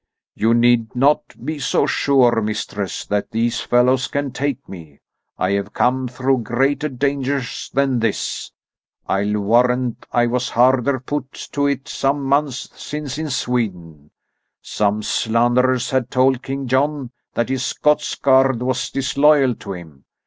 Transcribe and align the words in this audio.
"You 0.33 0.55
need 0.55 0.95
not 0.95 1.35
be 1.45 1.59
so 1.59 1.85
sure, 1.85 2.41
mistress, 2.41 3.05
that 3.05 3.29
these 3.29 3.59
fellows 3.61 4.07
can 4.07 4.31
take 4.31 4.67
me. 4.67 4.99
I 5.37 5.51
have 5.51 5.73
come 5.73 6.07
through 6.07 6.39
greater 6.39 6.89
dangers 6.89 7.69
than 7.71 7.99
this. 7.99 8.51
I'll 9.07 9.39
warrant 9.41 10.07
I 10.11 10.25
was 10.25 10.49
harder 10.49 10.99
put 10.99 11.33
to 11.51 11.67
it 11.67 11.87
some 11.87 12.23
months 12.23 12.67
since 12.73 13.19
in 13.19 13.29
Sweden. 13.29 14.09
Some 14.63 15.03
slanderers 15.03 15.91
had 15.91 16.09
told 16.09 16.41
King 16.41 16.65
John 16.67 17.11
that 17.35 17.49
his 17.49 17.63
Scots 17.63 18.15
guard 18.15 18.63
was 18.63 18.89
disloyal 18.89 19.53
to 19.53 19.73
him. 19.73 20.05